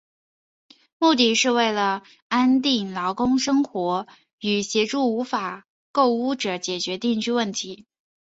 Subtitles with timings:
[0.97, 1.75] 目的是为
[2.27, 4.07] 安定劳工生活
[4.39, 7.85] 与协助无法购屋者解决居住问题。